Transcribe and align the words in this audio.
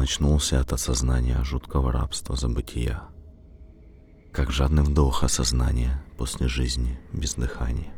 Он 0.00 0.04
очнулся 0.04 0.60
от 0.60 0.72
осознания 0.72 1.44
жуткого 1.44 1.92
рабства 1.92 2.34
забытия, 2.34 3.02
как 4.32 4.50
жадный 4.50 4.82
вдох 4.82 5.24
осознания 5.24 6.02
после 6.16 6.48
жизни 6.48 6.98
без 7.12 7.34
дыхания. 7.34 7.92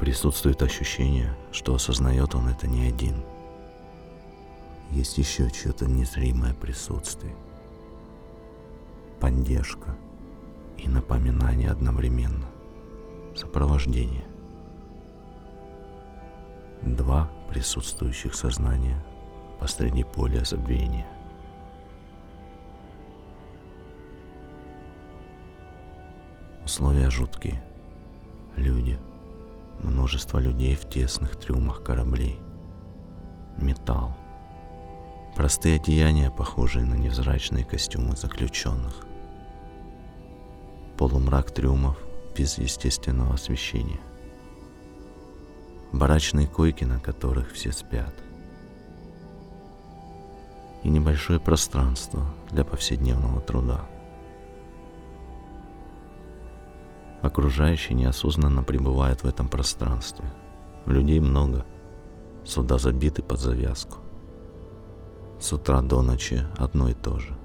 Присутствует 0.00 0.60
ощущение, 0.60 1.38
что 1.52 1.76
осознает 1.76 2.34
он 2.34 2.48
это 2.48 2.66
не 2.66 2.88
один. 2.88 3.22
Есть 4.90 5.18
еще 5.18 5.48
чье-то 5.52 5.86
незримое 5.86 6.52
присутствие, 6.52 7.36
поддержка 9.20 9.96
и 10.78 10.88
напоминание 10.88 11.70
одновременно, 11.70 12.48
сопровождение. 13.36 14.31
Два 16.82 17.30
присутствующих 17.48 18.34
сознания 18.34 19.02
посреди 19.60 20.04
поля 20.04 20.44
забвения. 20.44 21.06
Условия 26.64 27.10
жуткие. 27.10 27.62
Люди– 28.56 28.98
Множество 29.82 30.38
людей 30.38 30.76
в 30.76 30.88
тесных 30.88 31.36
трюмах 31.36 31.82
кораблей. 31.82 32.38
Металл. 33.56 34.16
Простые 35.34 35.76
одеяния, 35.76 36.30
похожие 36.30 36.84
на 36.84 36.94
невзрачные 36.94 37.64
костюмы 37.64 38.14
заключенных. 38.14 39.04
Полумрак 40.96 41.50
трюмов 41.50 41.98
без 42.36 42.58
естественного 42.58 43.34
освещения. 43.34 44.00
Барачные 45.92 46.46
койки, 46.46 46.84
на 46.84 46.98
которых 46.98 47.52
все 47.52 47.70
спят. 47.70 48.14
И 50.82 50.88
небольшое 50.88 51.38
пространство 51.38 52.24
для 52.50 52.64
повседневного 52.64 53.40
труда. 53.42 53.86
Окружающие 57.20 57.94
неосознанно 57.94 58.62
пребывают 58.62 59.22
в 59.22 59.26
этом 59.26 59.48
пространстве. 59.48 60.24
Людей 60.86 61.20
много. 61.20 61.66
Суда 62.44 62.78
забиты 62.78 63.22
под 63.22 63.38
завязку. 63.38 63.98
С 65.38 65.52
утра 65.52 65.82
до 65.82 66.00
ночи 66.00 66.42
одно 66.56 66.88
и 66.88 66.94
то 66.94 67.18
же. 67.18 67.36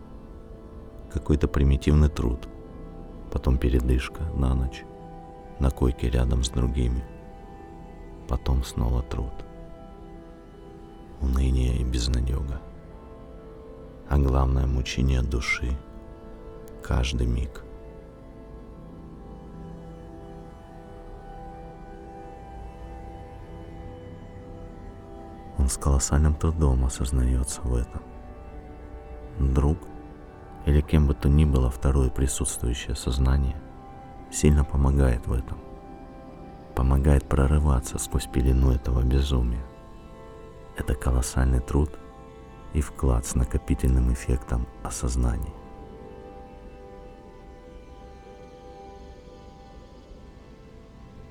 Какой-то 1.12 1.48
примитивный 1.48 2.10
труд. 2.10 2.48
Потом 3.32 3.58
передышка 3.58 4.24
на 4.36 4.56
ночь. 4.56 4.84
На 5.60 5.70
койке 5.70 6.10
рядом 6.10 6.44
с 6.44 6.50
другими. 6.50 7.04
Потом 8.28 8.64
снова 8.64 9.02
труд. 9.04 9.34
Уныние 11.22 11.78
и 11.78 11.84
безнадега. 11.84 12.62
А 14.10 14.18
главное 14.18 14.68
мучение 14.68 15.22
души. 15.22 15.78
Каждый 16.84 17.28
миг. 17.28 17.64
Он 25.58 25.70
с 25.70 25.78
колоссальным 25.78 26.36
трудом 26.36 26.86
осознается 26.86 27.62
в 27.62 27.76
этом. 27.76 28.02
Друг 29.40 29.78
или 30.66 30.82
кем 30.82 31.08
бы 31.08 31.14
то 31.14 31.30
ни 31.30 31.46
было 31.46 31.70
второе 31.70 32.10
присутствующее 32.10 32.96
сознание 32.96 33.56
сильно 34.32 34.64
помогает 34.64 35.26
в 35.28 35.34
этом. 35.34 35.67
Помогает 36.78 37.28
прорываться 37.28 37.98
сквозь 37.98 38.28
пелену 38.28 38.70
этого 38.72 39.02
безумия. 39.02 39.66
Это 40.78 40.94
колоссальный 40.94 41.60
труд 41.60 41.90
и 42.74 42.82
вклад 42.82 43.26
с 43.26 43.34
накопительным 43.34 44.14
эффектом 44.14 44.68
осознания. 44.84 45.56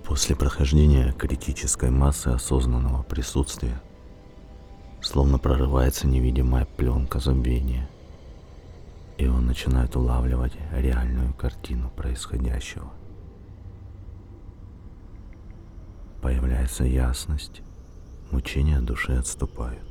После 0.02 0.34
прохождения 0.34 1.12
критической 1.12 1.90
массы 1.90 2.26
осознанного 2.26 3.04
присутствия 3.04 3.80
словно 5.00 5.38
прорывается 5.38 6.08
невидимая 6.08 6.64
пленка 6.64 7.20
забвения, 7.20 7.88
и 9.16 9.28
он 9.28 9.46
начинает 9.46 9.94
улавливать 9.94 10.54
реальную 10.72 11.32
картину 11.34 11.88
происходящего. 11.90 12.90
Появляется 16.26 16.82
ясность, 16.82 17.62
мучения 18.32 18.80
души 18.80 19.12
отступают. 19.12 19.86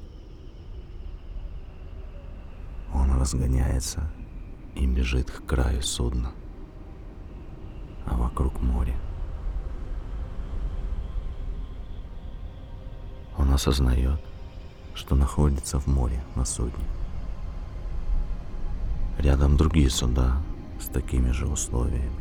Он 2.93 3.17
разгоняется 3.17 4.11
и 4.75 4.85
бежит 4.85 5.31
к 5.31 5.45
краю 5.45 5.81
судна, 5.81 6.33
а 8.05 8.17
вокруг 8.17 8.61
море. 8.61 8.97
Он 13.37 13.53
осознает, 13.53 14.19
что 14.93 15.15
находится 15.15 15.79
в 15.79 15.87
море 15.87 16.21
на 16.35 16.43
судне. 16.43 16.83
Рядом 19.19 19.55
другие 19.55 19.89
суда 19.89 20.41
с 20.81 20.87
такими 20.87 21.31
же 21.31 21.47
условиями 21.47 22.19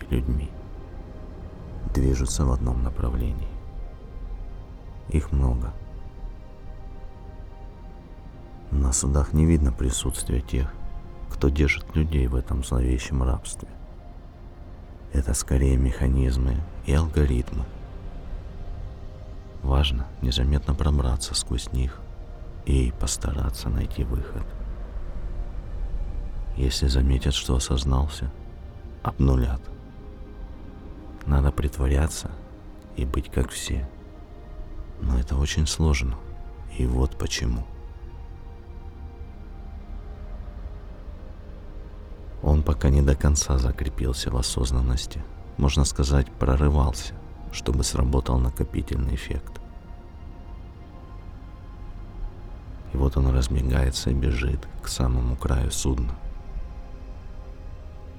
и 0.00 0.14
людьми 0.14 0.48
движутся 1.92 2.44
в 2.44 2.52
одном 2.52 2.82
направлении. 2.82 3.48
Их 5.08 5.32
много. 5.32 5.72
На 8.70 8.92
судах 8.92 9.32
не 9.32 9.44
видно 9.44 9.72
присутствия 9.72 10.40
тех, 10.40 10.72
кто 11.30 11.48
держит 11.48 11.94
людей 11.94 12.26
в 12.26 12.34
этом 12.34 12.64
зловещем 12.64 13.22
рабстве. 13.22 13.68
Это 15.12 15.34
скорее 15.34 15.76
механизмы 15.76 16.56
и 16.86 16.94
алгоритмы, 16.94 17.64
Важно 19.62 20.06
незаметно 20.22 20.74
пробраться 20.74 21.34
сквозь 21.34 21.72
них 21.72 22.00
и 22.66 22.92
постараться 22.98 23.68
найти 23.68 24.02
выход. 24.02 24.42
Если 26.56 26.88
заметят, 26.88 27.32
что 27.32 27.54
осознался, 27.54 28.30
обнулят. 29.02 29.60
Надо 31.26 31.52
притворяться 31.52 32.30
и 32.96 33.04
быть 33.04 33.30
как 33.30 33.50
все. 33.50 33.88
Но 35.00 35.18
это 35.18 35.36
очень 35.36 35.66
сложно. 35.66 36.16
И 36.78 36.86
вот 36.86 37.16
почему. 37.18 37.66
Он 42.42 42.62
пока 42.62 42.90
не 42.90 43.02
до 43.02 43.14
конца 43.14 43.58
закрепился 43.58 44.30
в 44.30 44.36
осознанности. 44.36 45.22
Можно 45.58 45.84
сказать, 45.84 46.30
прорывался 46.32 47.14
чтобы 47.52 47.84
сработал 47.84 48.38
накопительный 48.38 49.14
эффект. 49.14 49.60
И 52.92 52.96
вот 52.96 53.16
он 53.16 53.28
разбегается 53.28 54.10
и 54.10 54.14
бежит 54.14 54.66
к 54.82 54.88
самому 54.88 55.36
краю 55.36 55.70
судна. 55.70 56.14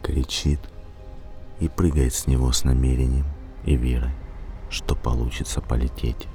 Кричит 0.01 0.59
и 1.63 1.69
прыгает 1.69 2.13
с 2.13 2.27
него 2.27 2.51
с 2.51 2.63
намерением 2.63 3.25
и 3.63 3.75
верой, 3.75 4.11
что 4.69 4.95
получится 4.95 5.61
полететь. 5.61 6.27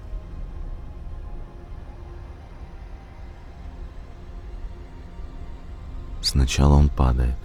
Сначала 6.22 6.75
он 6.75 6.88
падает. 6.88 7.37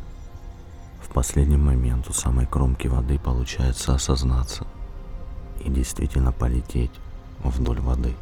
В 1.02 1.14
последний 1.14 1.58
момент 1.58 2.10
у 2.10 2.14
самой 2.14 2.46
кромки 2.46 2.88
воды 2.88 3.20
получается 3.20 3.94
осознаться– 3.94 4.66
и 5.63 5.69
действительно 5.69 6.31
полететь 6.31 6.92
вдоль 7.44 7.80
воды. 7.80 8.16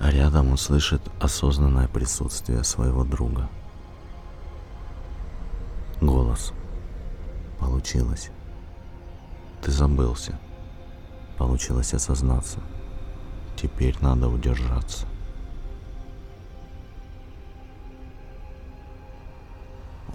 А 0.00 0.10
рядом 0.10 0.50
он 0.50 0.58
слышит 0.58 1.02
осознанное 1.20 1.88
присутствие 1.88 2.64
своего 2.64 3.04
друга. 3.04 3.48
Голос. 6.00 6.54
Получилось. 7.58 8.30
Ты 9.60 9.70
забылся. 9.70 10.38
Получилось 11.36 11.92
осознаться. 11.92 12.60
Теперь 13.56 13.94
надо 14.00 14.28
удержаться. 14.28 15.06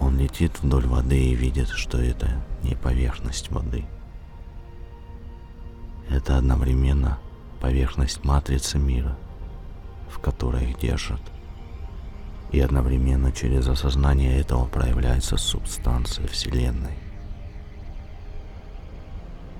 Он 0.00 0.18
летит 0.18 0.60
вдоль 0.60 0.86
воды 0.86 1.18
и 1.18 1.34
видит, 1.36 1.68
что 1.68 1.98
это 1.98 2.44
не 2.64 2.74
поверхность 2.74 3.50
воды. 3.50 3.84
Это 6.08 6.36
одновременно 6.36 7.18
поверхность 7.60 8.24
матрицы 8.24 8.78
мира, 8.78 9.16
в 10.10 10.18
которой 10.18 10.70
их 10.70 10.78
держат. 10.78 11.20
И 12.52 12.60
одновременно 12.60 13.32
через 13.32 13.68
осознание 13.68 14.38
этого 14.38 14.66
проявляется 14.66 15.36
субстанция 15.36 16.26
Вселенной. 16.28 16.96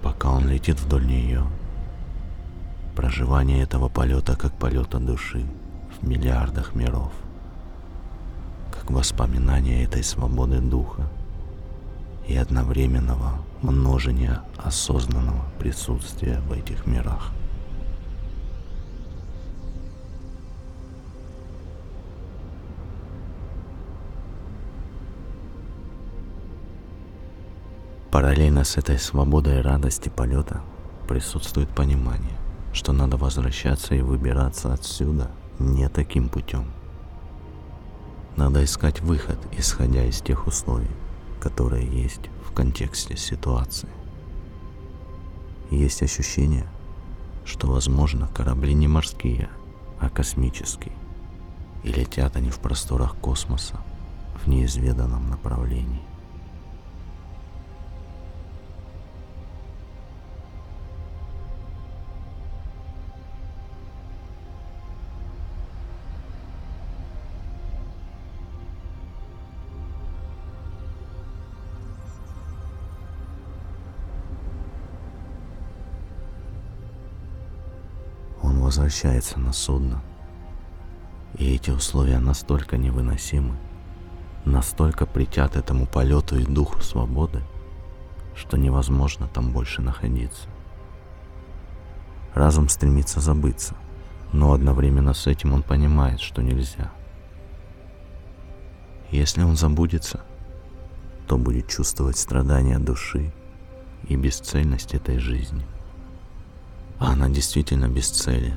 пока 0.07 0.31
он 0.31 0.49
летит 0.49 0.81
вдоль 0.81 1.05
нее. 1.05 1.43
Проживание 2.95 3.61
этого 3.61 3.89
полета 3.89 4.37
как 4.37 4.53
полета 4.53 4.99
души 4.99 5.45
в 6.01 6.07
миллиардах 6.07 6.77
миров, 6.77 7.13
как 8.71 8.89
воспоминание 8.89 9.83
этой 9.83 10.05
свободы 10.05 10.61
духа 10.61 11.09
и 12.29 12.37
одновременного 12.37 13.41
множения 13.63 14.43
осознанного 14.59 15.45
присутствия 15.59 16.39
в 16.49 16.53
этих 16.53 16.87
мирах. 16.87 17.33
Параллельно 28.11 28.65
с 28.65 28.77
этой 28.77 28.99
свободой 28.99 29.59
и 29.59 29.63
радости 29.63 30.09
полета 30.09 30.63
присутствует 31.09 31.69
понимание, 31.69 32.39
что 32.73 32.93
надо 32.93 33.17
возвращаться 33.17 33.95
и 33.95 34.01
выбираться 34.01 34.73
отсюда 34.73 35.31
не 35.59 35.89
таким 35.89 36.29
путем. 36.29 36.71
Надо 38.37 38.65
искать 38.65 39.01
выход, 39.01 39.39
исходя 39.53 40.05
из 40.05 40.21
тех 40.21 40.47
условий, 40.47 40.91
которые 41.41 41.87
есть 41.87 42.31
в 42.45 42.53
контексте 42.53 43.17
ситуации. 43.17 43.89
Есть 45.71 46.03
ощущение, 46.03 46.67
что, 47.45 47.67
возможно, 47.67 48.29
корабли 48.29 48.73
не 48.73 48.89
морские, 48.89 49.49
а 49.99 50.11
космические, 50.11 50.93
и 51.83 51.89
летят 51.89 52.37
они 52.37 52.51
в 52.51 52.61
просторах 52.61 53.17
космоса 53.17 53.81
в 54.45 54.49
неизведанном 54.49 55.29
направлении. 55.29 56.06
Возвращается 78.67 79.39
на 79.39 79.53
судно. 79.53 80.03
И 81.39 81.55
эти 81.55 81.71
условия 81.71 82.19
настолько 82.19 82.77
невыносимы, 82.77 83.57
настолько 84.45 85.07
притят 85.07 85.55
этому 85.55 85.87
полету 85.87 86.37
и 86.37 86.45
духу 86.45 86.81
свободы, 86.81 87.43
что 88.35 88.57
невозможно 88.57 89.29
там 89.29 89.53
больше 89.53 89.83
находиться. 89.83 90.49
Разум 92.35 92.69
стремится 92.69 93.21
забыться, 93.21 93.77
но 94.33 94.53
одновременно 94.53 95.15
с 95.15 95.29
этим 95.29 95.53
он 95.53 95.63
понимает, 95.63 96.21
что 96.21 96.43
нельзя. 96.43 96.91
Если 99.13 99.43
он 99.43 99.57
забудется, 99.57 100.23
то 101.29 101.39
будет 101.39 101.69
чувствовать 101.69 102.19
страдания 102.19 102.81
души 102.81 103.33
и 104.09 104.17
бесцельность 104.17 104.95
этой 104.95 105.19
жизни– 105.19 105.65
а 106.99 107.13
она 107.13 107.29
действительно 107.29 107.89
без 107.89 108.09
цели, 108.09 108.55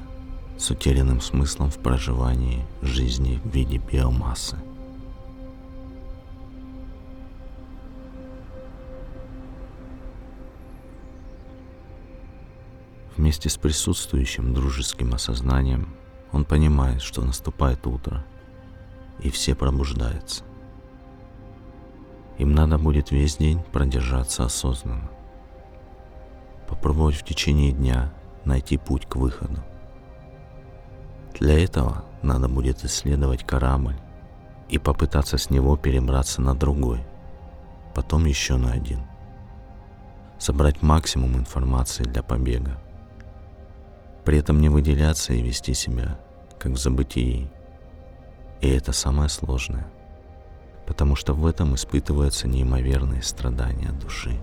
с 0.57 0.69
утерянным 0.69 1.21
смыслом 1.21 1.69
в 1.71 1.77
проживании 1.77 2.65
жизни 2.81 3.39
в 3.43 3.49
виде 3.49 3.77
биомассы. 3.77 4.57
Вместе 13.17 13.49
с 13.49 13.57
присутствующим 13.57 14.53
дружеским 14.53 15.13
осознанием 15.13 15.93
он 16.31 16.45
понимает, 16.45 17.01
что 17.01 17.21
наступает 17.21 17.85
утро, 17.85 18.25
и 19.21 19.29
все 19.29 19.55
пробуждаются. 19.55 20.43
Им 22.37 22.53
надо 22.53 22.77
будет 22.77 23.11
весь 23.11 23.35
день 23.35 23.61
продержаться 23.73 24.45
осознанно. 24.45 25.09
Попробовать 26.69 27.15
в 27.15 27.25
течение 27.25 27.73
дня 27.73 28.13
найти 28.45 28.77
путь 28.77 29.05
к 29.05 29.15
выходу. 29.15 29.63
Для 31.39 31.63
этого 31.63 32.03
надо 32.21 32.49
будет 32.49 32.83
исследовать 32.83 33.45
корабль 33.45 33.95
и 34.67 34.77
попытаться 34.77 35.37
с 35.37 35.49
него 35.49 35.77
перебраться 35.77 36.41
на 36.41 36.55
другой, 36.55 37.05
потом 37.95 38.25
еще 38.25 38.57
на 38.57 38.71
один. 38.71 38.99
Собрать 40.37 40.81
максимум 40.81 41.35
информации 41.37 42.03
для 42.03 42.23
побега. 42.23 42.77
При 44.25 44.37
этом 44.37 44.61
не 44.61 44.69
выделяться 44.69 45.33
и 45.33 45.41
вести 45.41 45.73
себя, 45.73 46.19
как 46.59 46.73
в 46.73 46.77
забытии. 46.77 47.49
И 48.61 48.67
это 48.67 48.91
самое 48.91 49.29
сложное, 49.29 49.87
потому 50.85 51.15
что 51.15 51.33
в 51.33 51.45
этом 51.45 51.75
испытываются 51.75 52.47
неимоверные 52.47 53.21
страдания 53.21 53.91
души. 53.91 54.37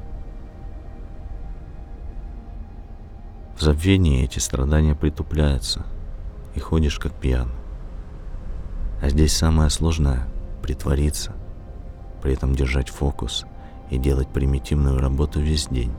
В 3.56 3.62
забвении 3.62 4.22
эти 4.22 4.38
страдания 4.38 4.94
притупляются, 4.94 5.86
и 6.54 6.60
ходишь 6.60 6.98
как 6.98 7.14
пьян. 7.14 7.48
А 9.00 9.08
здесь 9.08 9.34
самое 9.34 9.70
сложное— 9.70 10.28
притвориться, 10.62 11.32
при 12.22 12.34
этом 12.34 12.54
держать 12.54 12.90
фокус 12.90 13.46
и 13.88 13.96
делать 13.96 14.28
примитивную 14.28 14.98
работу 14.98 15.40
весь 15.40 15.68
день, 15.68 15.92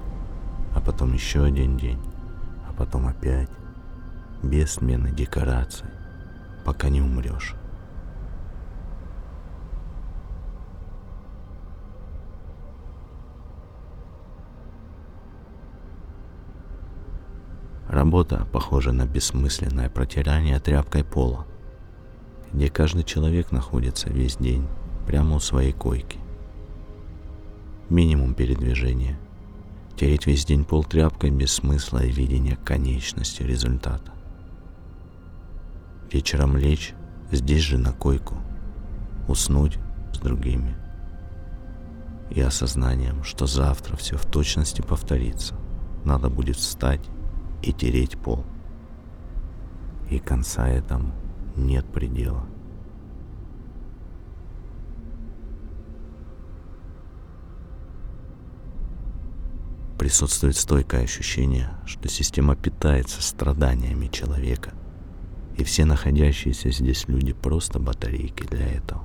а 0.75 0.81
потом 0.81 1.13
еще 1.13 1.43
один 1.43 1.77
день, 1.77 1.99
а 2.69 2.73
потом 2.73 3.07
опять, 3.07 3.49
без 4.43 4.73
смены 4.73 5.09
декораций, 5.09 5.87
пока 6.63 6.89
не 6.89 7.01
умрешь. 7.01 7.55
Работа 17.89 18.45
похожа 18.51 18.91
на 18.91 19.05
бессмысленное 19.05 19.89
протирание 19.89 20.59
тряпкой 20.59 21.05
пола, 21.05 21.45
где 22.51 22.69
каждый 22.69 23.03
человек 23.03 23.51
находится 23.51 24.09
весь 24.09 24.35
день 24.35 24.67
прямо 25.05 25.37
у 25.37 25.39
своей 25.39 25.71
койки. 25.71 26.19
Минимум 27.89 28.33
передвижения. 28.33 29.17
Тереть 29.95 30.27
весь 30.27 30.45
день 30.45 30.65
пол 30.65 30.83
тряпкой 30.83 31.31
без 31.31 31.53
смысла 31.53 32.03
и 32.03 32.11
видения 32.11 32.57
конечности 32.57 33.41
результата. 33.41 34.11
Вечером 36.11 36.57
лечь 36.57 36.93
здесь 37.31 37.61
же 37.61 37.77
на 37.77 37.93
койку, 37.93 38.35
уснуть 39.29 39.79
с 40.13 40.19
другими. 40.19 40.75
И 42.31 42.41
осознанием, 42.41 43.23
что 43.23 43.45
завтра 43.45 43.95
все 43.95 44.17
в 44.17 44.25
точности 44.25 44.81
повторится. 44.81 45.55
Надо 46.03 46.29
будет 46.29 46.57
встать 46.57 47.01
и 47.61 47.73
тереть 47.73 48.17
пол. 48.17 48.45
И 50.09 50.19
конца 50.19 50.67
этому 50.67 51.11
нет 51.55 51.85
предела. 51.85 52.45
Присутствует 59.97 60.55
стойкое 60.55 61.03
ощущение, 61.03 61.69
что 61.85 62.07
система 62.07 62.55
питается 62.55 63.21
страданиями 63.21 64.07
человека, 64.07 64.73
и 65.57 65.63
все 65.63 65.85
находящиеся 65.85 66.69
здесь 66.69 67.07
люди 67.07 67.33
просто 67.33 67.79
батарейки 67.79 68.43
для 68.43 68.67
этого. 68.67 69.03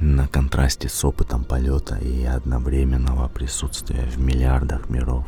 На 0.00 0.28
контрасте 0.28 0.88
с 0.88 1.04
опытом 1.04 1.42
полета 1.42 1.96
и 1.96 2.22
одновременного 2.22 3.26
присутствия 3.26 4.04
в 4.04 4.16
миллиардах 4.16 4.88
миров 4.88 5.26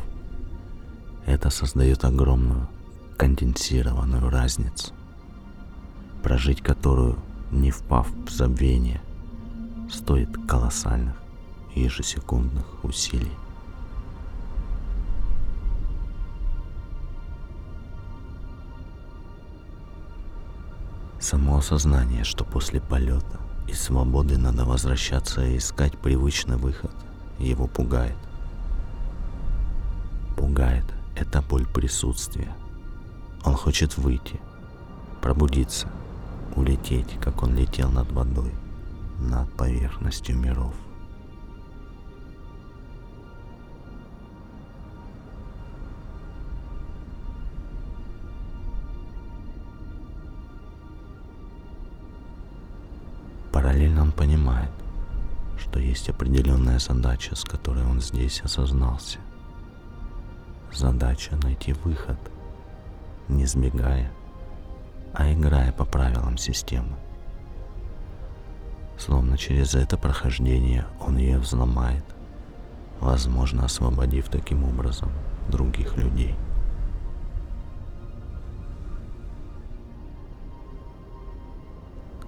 это 1.25 1.49
создает 1.49 2.05
огромную 2.05 2.69
конденсированную 3.17 4.29
разницу, 4.29 4.93
прожить 6.23 6.61
которую, 6.61 7.19
не 7.51 7.69
впав 7.69 8.07
в 8.25 8.29
забвение, 8.29 9.01
стоит 9.91 10.29
колоссальных 10.47 11.15
ежесекундных 11.75 12.85
усилий. 12.85 13.33
Само 21.19 21.57
осознание, 21.57 22.23
что 22.23 22.45
после 22.45 22.79
полета– 22.79 23.41
из 23.71 23.83
свободы 23.83 24.37
надо 24.37 24.65
возвращаться 24.65 25.45
и 25.45 25.57
искать 25.57 25.97
привычный 25.97 26.57
выход. 26.57 26.91
Его 27.39 27.67
пугает. 27.67 28.17
Пугает 30.35 30.83
это 31.15 31.41
боль 31.41 31.65
присутствия. 31.65 32.53
Он 33.45 33.55
хочет 33.55 33.97
выйти, 33.97 34.41
пробудиться, 35.21 35.89
улететь, 36.55 37.17
как 37.21 37.43
он 37.43 37.55
летел 37.55 37.89
над 37.89 38.11
водой, 38.11 38.51
над 39.19 39.49
поверхностью 39.53 40.37
миров. 40.37 40.73
Параллельно 53.71 54.01
он 54.01 54.11
понимает, 54.11 54.69
что 55.57 55.79
есть 55.79 56.09
определенная 56.09 56.77
задача, 56.77 57.37
с 57.37 57.45
которой 57.45 57.85
он 57.85 58.01
здесь 58.01 58.41
осознался. 58.41 59.19
Задача 60.73 61.37
найти 61.41 61.71
выход, 61.71 62.17
не 63.29 63.45
сбегая, 63.45 64.11
а 65.13 65.31
играя 65.31 65.71
по 65.71 65.85
правилам 65.85 66.37
системы. 66.37 66.97
Словно 68.97 69.37
через 69.37 69.73
это 69.73 69.95
прохождение 69.95 70.85
он 70.99 71.15
ее 71.15 71.39
взломает, 71.39 72.03
возможно, 72.99 73.63
освободив 73.63 74.27
таким 74.27 74.65
образом 74.65 75.13
других 75.47 75.95
людей. 75.95 76.35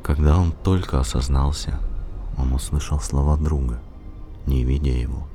Когда 0.04 0.38
он 0.38 0.52
только 0.52 1.00
осознался, 1.00 1.80
он 2.38 2.52
услышал 2.52 3.00
слова 3.00 3.38
друга, 3.38 3.80
не 4.46 4.66
видя 4.66 4.92
его, 4.92 5.30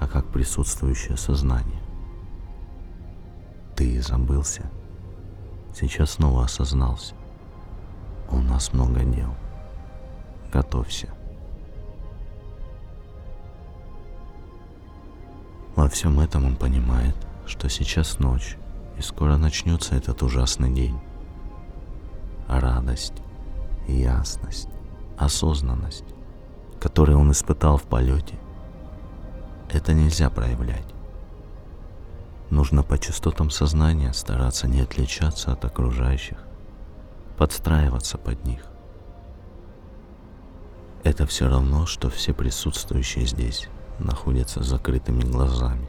а 0.00 0.08
как 0.08 0.26
присутствующее 0.26 1.18
сознание. 1.18 1.82
Ты 3.76 4.00
забылся, 4.00 4.70
сейчас 5.78 6.12
снова 6.12 6.44
осознался. 6.44 7.14
У 8.30 8.38
нас 8.38 8.72
много 8.72 9.04
дел. 9.04 9.34
Готовься. 10.50 11.08
Во 15.76 15.88
всем 15.90 16.20
этом 16.20 16.46
он 16.46 16.56
понимает, 16.56 17.16
что 17.46 17.68
сейчас 17.68 18.18
ночь, 18.18 18.56
и 18.96 19.02
скоро 19.02 19.36
начнется 19.36 19.94
этот 19.94 20.22
ужасный 20.22 20.72
день. 20.72 20.98
Радость, 22.48 23.14
ясность, 23.86 24.68
осознанность, 25.16 26.04
которые 26.80 27.16
он 27.16 27.30
испытал 27.32 27.76
в 27.76 27.84
полете, 27.84 28.38
это 29.70 29.92
нельзя 29.92 30.30
проявлять. 30.30 30.86
Нужно 32.50 32.82
по 32.82 32.98
частотам 32.98 33.50
сознания 33.50 34.12
стараться 34.12 34.66
не 34.66 34.80
отличаться 34.80 35.52
от 35.52 35.64
окружающих, 35.64 36.38
подстраиваться 37.38 38.18
под 38.18 38.44
них. 38.44 38.64
Это 41.04 41.26
все 41.26 41.48
равно, 41.48 41.86
что 41.86 42.10
все 42.10 42.34
присутствующие 42.34 43.24
здесь 43.24 43.68
находятся 43.98 44.62
с 44.62 44.66
закрытыми 44.66 45.22
глазами, 45.22 45.88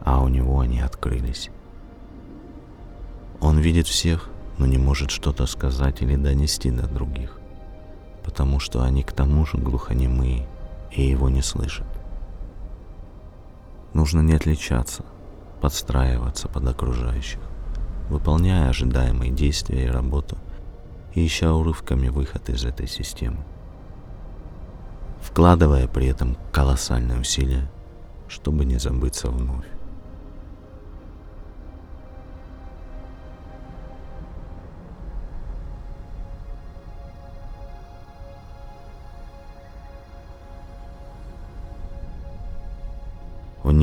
а 0.00 0.22
у 0.22 0.28
него 0.28 0.60
они 0.60 0.80
открылись. 0.80 1.50
Он 3.40 3.58
видит 3.58 3.86
всех, 3.86 4.30
но 4.58 4.66
не 4.66 4.76
может 4.76 5.10
что-то 5.10 5.46
сказать 5.46 6.02
или 6.02 6.16
донести 6.16 6.70
до 6.70 6.86
других, 6.86 7.38
потому 8.24 8.60
что 8.60 8.82
они 8.82 9.02
к 9.02 9.12
тому 9.12 9.46
же 9.46 9.56
глухонемые 9.56 10.46
и 10.92 11.02
его 11.02 11.28
не 11.28 11.42
слышат. 11.42 11.86
Нужно 13.94 14.20
не 14.20 14.34
отличаться, 14.34 15.04
подстраиваться 15.60 16.48
под 16.48 16.66
окружающих, 16.66 17.40
выполняя 18.08 18.68
ожидаемые 18.68 19.32
действия 19.32 19.86
и 19.86 19.90
работу, 19.90 20.36
и 21.14 21.24
ища 21.26 21.54
урывками 21.54 22.08
выход 22.08 22.48
из 22.48 22.64
этой 22.64 22.88
системы, 22.88 23.44
вкладывая 25.22 25.86
при 25.88 26.06
этом 26.06 26.36
колоссальные 26.52 27.20
усилия, 27.20 27.70
чтобы 28.28 28.64
не 28.64 28.78
забыться 28.78 29.30
вновь. 29.30 29.66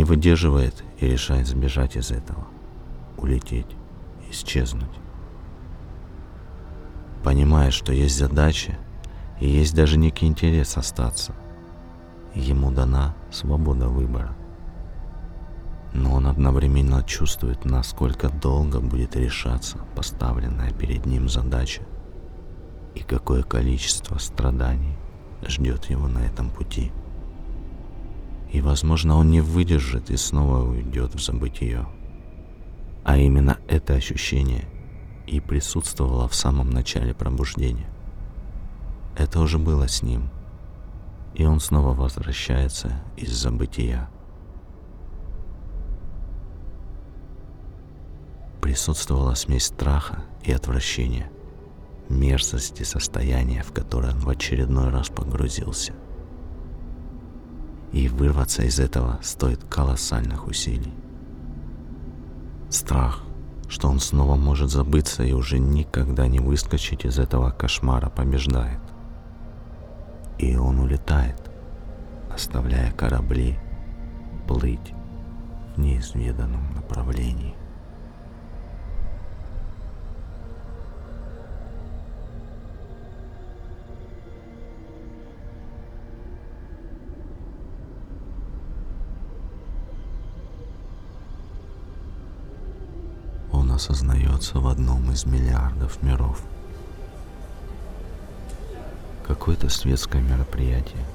Выдерживает 0.06 0.84
и 1.00 1.08
решает 1.08 1.48
сбежать 1.48 1.96
из 1.96 2.12
этого, 2.12 2.48
улететь, 3.18 3.76
исчезнуть. 4.32 4.90
Понимая, 7.24 7.72
что 7.72 7.92
есть 7.92 8.18
задача 8.18 8.78
и 9.40 9.48
есть 9.48 9.76
даже 9.76 9.98
некий 9.98 10.28
интерес 10.28 10.78
остаться, 10.78 11.34
ему 12.34 12.72
дана 12.72 13.16
свобода 13.32 13.88
выбора. 13.88 14.36
Но 15.94 16.14
он 16.14 16.28
одновременно 16.28 17.04
чувствует, 17.04 17.66
насколько 17.66 18.30
долго 18.30 18.80
будет 18.80 19.16
решаться 19.16 19.80
поставленная 19.96 20.72
перед 20.72 21.06
ним 21.06 21.30
задача 21.30 21.84
и 22.96 23.00
какое 23.02 23.44
количество 23.44 24.18
страданий 24.18 24.98
ждет 25.48 25.86
его 25.86 26.08
на 26.08 26.20
этом 26.20 26.50
пути. 26.50 26.92
И, 28.56 28.62
возможно, 28.62 29.18
он 29.18 29.32
не 29.32 29.42
выдержит 29.42 30.10
и 30.10 30.16
снова 30.16 30.64
уйдет 30.64 31.14
в 31.14 31.22
забытие. 31.22 31.86
А 33.04 33.18
именно 33.18 33.58
это 33.68 33.96
ощущение 33.96 34.70
и 35.28 35.42
присутствовало 35.42 36.30
в 36.30 36.36
самом 36.36 36.70
начале 36.70 37.14
пробуждения. 37.14 37.90
Это 39.18 39.42
уже 39.42 39.60
было 39.60 39.90
с 39.90 40.02
ним, 40.02 40.30
и 41.34 41.44
он 41.44 41.60
снова 41.60 41.94
возвращается 41.94 42.94
из 43.18 43.34
забытия. 43.34 44.10
Присутствовала 48.62 49.34
смесь 49.34 49.66
страха 49.66 50.24
и 50.46 50.54
отвращения, 50.54 51.30
мерзости 52.08 52.84
состояния, 52.84 53.64
в 53.64 53.74
которое 53.74 54.14
он 54.14 54.20
в 54.20 54.30
очередной 54.30 54.92
раз 54.92 55.10
погрузился– 55.10 55.92
и 57.96 58.10
вырваться 58.10 58.62
из 58.64 58.78
этого 58.78 59.20
стоит 59.24 59.64
колоссальных 59.70 60.48
усилий. 60.48 60.94
Страх, 62.70 63.22
что 63.70 63.88
он 63.88 64.02
снова 64.02 64.36
может 64.36 64.70
забыться 64.70 65.24
и 65.24 65.32
уже 65.32 65.60
никогда 65.60 66.28
не 66.28 66.40
выскочить 66.40 67.06
из 67.06 67.18
этого 67.18 67.52
кошмара, 67.52 68.10
побеждает. 68.10 68.82
И 70.38 70.58
он 70.58 70.80
улетает, 70.80 71.40
оставляя 72.30 72.92
корабли 72.92 73.58
плыть 74.46 74.94
в 75.78 75.80
неизведанном 75.80 76.76
направлении. 76.76 77.56
Осознается 93.76 94.60
в 94.60 94.68
одном 94.68 95.12
из 95.12 95.26
миллиардов 95.26 96.02
миров. 96.02 96.42
Какое-то 99.28 99.70
светское 99.70 100.22
мероприятие. 100.22 101.06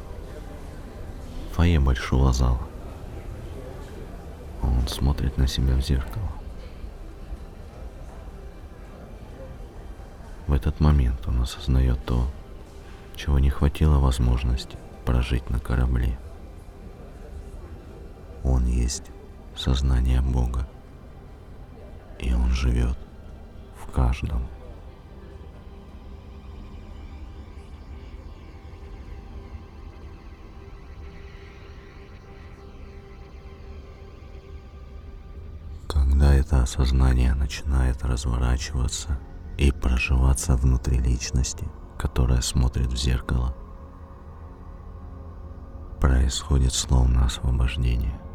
Фойе 1.53 1.81
большого 1.81 2.33
зала. 2.33 2.61
Он 4.63 4.87
смотрит 4.89 5.39
на 5.39 5.47
себя 5.47 5.75
в 5.75 5.81
зеркало. 5.81 6.29
В 10.47 10.53
этот 10.53 10.81
момент 10.81 11.27
он 11.27 11.41
осознает 11.41 12.05
то, 12.05 12.27
чего 13.17 13.39
не 13.39 13.51
хватило 13.51 13.99
возможности 13.99 14.77
прожить 15.07 15.49
на 15.49 15.61
корабле. 15.61 16.19
Он 18.45 18.67
есть 18.67 19.05
сознание 19.57 20.21
Бога 20.21 20.67
и 22.21 22.33
Он 22.35 22.51
живет 22.51 22.99
в 23.77 23.91
каждом. 23.91 24.47
Когда 35.89 36.35
это 36.35 36.63
осознание 36.63 37.35
начинает 37.35 38.03
разворачиваться 38.05 39.19
и 39.57 39.73
проживаться 39.73 40.57
внутри 40.57 40.99
личности, 40.99 41.67
которая 41.99 42.43
смотрит 42.43 42.93
в 42.93 42.97
зеркало, 42.97 43.55
происходит 46.01 46.73
словно 46.75 47.25
освобождение– 47.25 48.19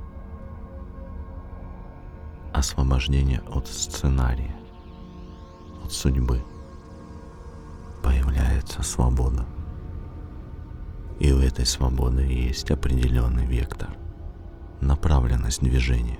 освобождение 2.56 3.42
от 3.52 3.68
сценария, 3.68 4.56
от 5.84 5.92
судьбы. 5.92 6.42
Появляется 8.02 8.82
свобода. 8.82 9.46
И 11.20 11.32
у 11.34 11.40
этой 11.40 11.66
свободы 11.66 12.22
есть 12.22 12.72
определенный 12.72 13.46
вектор, 13.46 13.90
направленность 14.80 15.62
движения, 15.62 16.20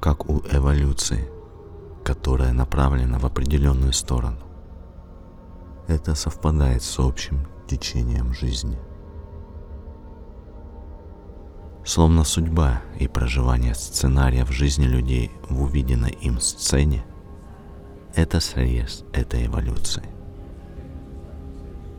как 0.00 0.28
у 0.28 0.42
эволюции, 0.50 1.28
которая 2.04 2.52
направлена 2.52 3.18
в 3.18 3.26
определенную 3.26 3.92
сторону. 3.92 4.38
Это 5.88 6.14
совпадает 6.14 6.82
с 6.82 6.98
общим 7.00 7.48
течением 7.66 8.32
жизни. 8.32 8.78
Словно 11.90 12.22
судьба 12.22 12.82
и 13.00 13.08
проживание 13.08 13.74
сценария 13.74 14.44
в 14.44 14.52
жизни 14.52 14.84
людей 14.84 15.32
в 15.48 15.60
увиденной 15.64 16.12
им 16.12 16.38
сцене– 16.38 17.02
это 18.14 18.38
срез 18.38 19.02
этой 19.12 19.46
эволюции. 19.46 20.04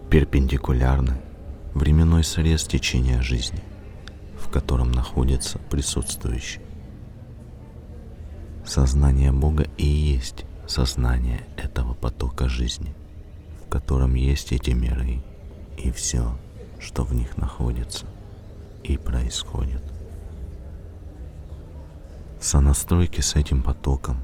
Перпендикулярный 0.09 1.19
временной 1.73 2.23
срез 2.23 2.63
течения 2.63 3.21
жизни, 3.21 3.61
в 4.39 4.49
котором 4.49 4.93
находится 4.93 5.59
присутствующий. 5.59 6.61
Сознание 8.65 9.33
Бога 9.33 9.67
и 9.75 9.85
есть 9.85 10.45
сознание 10.67 11.41
этого 11.57 11.95
потока 11.95 12.47
жизни, 12.47 12.95
в 13.65 13.67
котором 13.67 14.13
есть 14.13 14.53
эти 14.53 14.69
миры 14.69 15.21
и 15.77 15.91
все, 15.91 16.37
что 16.79 17.03
в 17.03 17.13
них 17.13 17.35
находится 17.35 18.05
и 18.83 18.97
происходит. 18.97 19.81
В 22.39 22.45
сонастройке 22.45 23.21
с 23.21 23.35
этим 23.35 23.61
потоком 23.61 24.17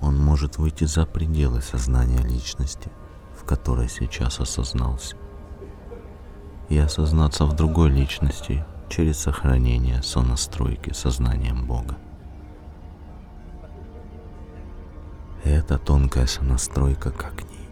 он 0.00 0.18
может 0.18 0.58
выйти 0.58 0.84
за 0.84 1.06
пределы 1.06 1.62
сознания 1.62 2.20
личности, 2.22 2.90
в 3.38 3.44
которой 3.44 3.88
сейчас 3.88 4.40
осознался, 4.40 5.16
и 6.68 6.76
осознаться 6.78 7.46
в 7.46 7.54
другой 7.54 7.90
личности 7.90 8.64
через 8.88 9.18
сохранение 9.18 10.02
сонастройки 10.02 10.92
сознанием 10.92 11.66
Бога. 11.66 11.96
Эта 15.44 15.78
тонкая 15.78 16.26
сонастройка 16.26 17.12
как 17.12 17.42
нить, 17.42 17.65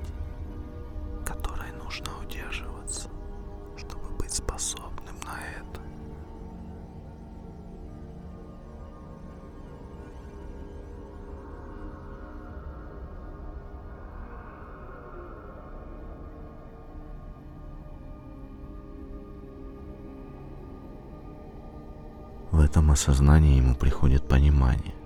этом 22.74 22.90
осознании 22.90 23.58
ему 23.58 23.76
приходит 23.76 24.26
понимание, 24.26 24.96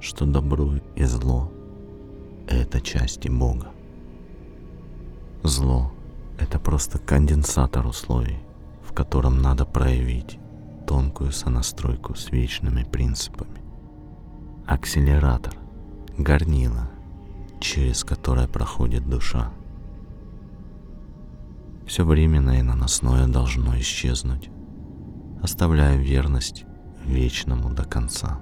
что 0.00 0.26
добро 0.26 0.74
и 0.96 1.04
зло— 1.04 1.50
это 2.46 2.82
части 2.82 3.28
Бога. 3.28 3.68
Зло— 5.42 5.94
это 6.38 6.58
просто 6.58 6.98
конденсатор 6.98 7.86
условий, 7.86 8.36
в 8.86 8.92
котором 8.92 9.40
надо 9.40 9.64
проявить 9.64 10.38
тонкую 10.86 11.32
сонастройку 11.32 12.14
с 12.14 12.30
вечными 12.30 12.84
принципами. 12.84 13.62
Акселератор, 14.66 15.54
горнило, 16.18 16.90
через 17.60 18.04
которое 18.04 18.46
проходит 18.46 19.08
душа. 19.08 19.50
Все 21.86 22.04
временное 22.04 22.58
и 22.58 22.62
наносное 22.62 23.26
должно 23.26 23.78
исчезнуть, 23.78 24.50
оставляя 25.42 25.96
верность 25.96 26.66
вечному 27.06 27.70
до 27.70 27.84
конца. 27.84 28.40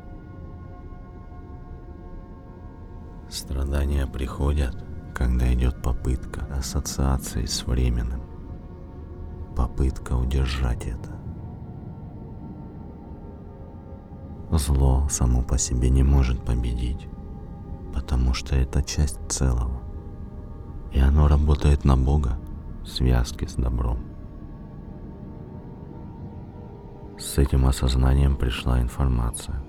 Страдания 3.29 4.07
приходят, 4.07 4.85
когда 5.15 5.53
идет 5.53 5.83
попытка 5.83 6.47
ассоциации 6.57 7.45
с 7.45 7.67
временным, 7.67 8.23
попытка 9.57 10.15
удержать 10.15 10.87
это. 10.87 11.11
Зло 14.51 15.09
само 15.11 15.43
по 15.43 15.59
себе 15.59 15.91
не 15.91 16.03
может 16.03 16.45
победить, 16.45 17.09
потому 17.93 18.35
что 18.35 18.57
это 18.57 18.83
часть 18.83 19.19
целого, 19.29 19.81
и 20.93 21.01
оно 21.01 21.29
работает 21.29 21.85
на 21.85 21.97
Бога 21.97 22.39
в 22.83 22.89
связке 22.89 23.49
с 23.49 23.55
добром. 23.55 24.14
С 27.19 27.39
этим 27.39 27.67
осознанием 27.67 28.37
пришла 28.37 28.81
информация. 28.81 29.63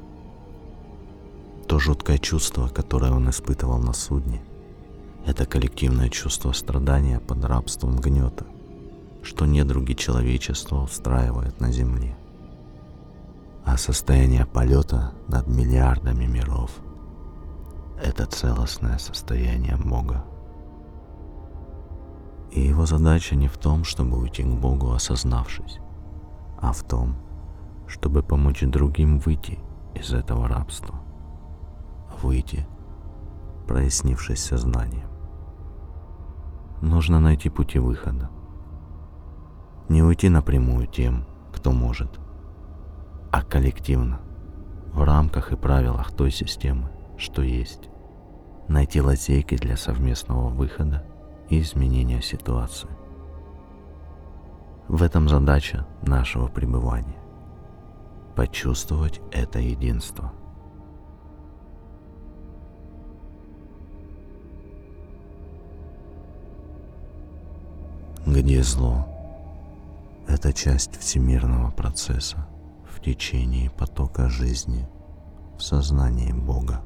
То 1.68 1.78
жуткое 1.78 2.18
чувство, 2.18 2.68
которое 2.68 3.12
он 3.12 3.30
испытывал 3.30 3.78
на 3.78 3.94
судне, 3.94 4.42
это 5.28 5.46
коллективное 5.46 6.10
чувство 6.10 6.52
страдания 6.54 7.20
под 7.20 7.46
рабством 7.46 7.98
гнета, 7.98 8.46
что 9.22 9.46
недруги 9.46 9.94
человечества 9.94 10.82
устраивают 10.82 11.60
на 11.60 11.72
Земле. 11.72 12.18
А 13.64 13.78
состояние 13.78 14.46
полета 14.46 15.14
над 15.28 15.48
миллиардами 15.48 16.26
миров– 16.26 16.72
это 18.04 18.26
целостное 18.26 18.98
состояние 18.98 19.78
Бога. 19.78 20.24
И 22.52 22.62
его 22.62 22.86
задача 22.88 23.36
не 23.36 23.48
в 23.48 23.58
том, 23.58 23.84
чтобы 23.84 24.18
уйти 24.18 24.44
к 24.44 24.48
Богу, 24.48 24.94
осознавшись, 24.94 25.80
а 26.60 26.72
в 26.72 26.84
том, 26.84 27.16
чтобы 27.88 28.24
помочь 28.24 28.62
другим 28.62 29.20
выйти 29.20 29.60
из 29.94 30.14
этого 30.14 30.48
рабства. 30.48 30.96
Выйти, 32.22 32.68
прояснившись 33.68 34.44
сознанием. 34.44 35.10
Нужно 36.82 37.20
найти 37.20 37.50
пути 37.50 37.80
выхода. 37.80 38.30
Не 39.90 40.04
уйти 40.04 40.30
напрямую 40.30 40.88
тем, 40.88 41.26
кто 41.54 41.72
может, 41.72 42.20
а 43.32 43.42
коллективно, 43.44 44.20
в 44.94 45.04
рамках 45.04 45.52
и 45.52 45.56
правилах 45.56 46.12
той 46.12 46.32
системы, 46.32 46.90
что 47.18 47.42
есть. 47.42 47.90
Найти 48.68 49.02
лазейки 49.02 49.58
для 49.58 49.78
совместного 49.78 50.50
выхода 50.50 51.06
и 51.50 51.60
изменения 51.60 52.22
ситуации. 52.22 52.90
В 54.88 55.04
этом 55.04 55.30
задача 55.30 55.86
нашего 56.02 56.48
пребывания 56.48 57.25
почувствовать 58.36 59.22
это 59.32 59.60
единство. 59.60 60.32
Где 68.26 68.64
зло– 68.64 69.08
это 70.28 70.52
часть 70.52 71.00
всемирного 71.00 71.72
процесса 71.72 72.48
в 72.90 73.00
течение 73.00 73.70
потока 73.70 74.30
жизни 74.30 74.88
в 75.58 75.62
сознании 75.62 76.34
Бога. 76.34 76.82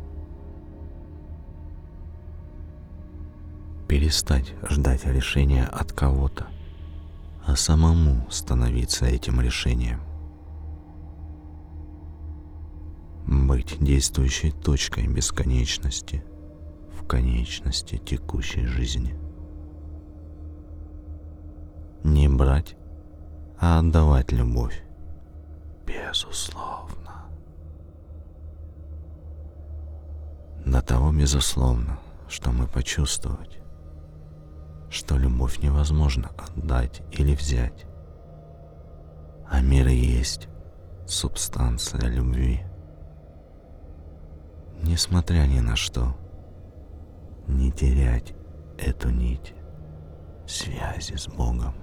Перестать 3.87 4.53
ждать 4.69 5.05
решения 5.05 5.65
от 5.65 5.93
кого-то, 5.93 6.47
а 7.45 7.55
самому 7.55 8.27
становиться 8.29 9.05
этим 9.05 9.41
решением. 9.41 10.08
Быть 13.29 13.77
действующей 13.79 14.51
точкой 14.51 15.07
бесконечности 15.07 16.23
в 16.99 17.05
конечности 17.05 17.97
текущей 17.97 18.65
жизни. 18.65 19.15
Не 22.03 22.27
брать, 22.27 22.75
а 23.59 23.79
отдавать 23.79 24.31
любовь. 24.31 24.83
Безусловно. 25.85 27.25
До 30.65 30.81
того 30.81 31.11
безусловно, 31.11 31.99
что 32.27 32.51
мы 32.51 32.65
почувствовать, 32.65 33.59
что 34.89 35.17
любовь 35.17 35.59
невозможно 35.59 36.31
отдать 36.35 37.03
или 37.11 37.35
взять, 37.35 37.85
а 39.47 39.61
мир 39.61 39.87
есть 39.87 40.47
субстанция 41.05 42.07
любви 42.07 42.63
несмотря 44.99 45.43
ни 45.43 45.61
на 45.61 45.77
что, 45.77 46.13
не 47.47 47.71
терять 47.71 48.33
эту 48.77 49.09
нить 49.09 49.53
связи 50.45 51.15
с 51.15 51.25
Богом. 51.25 51.73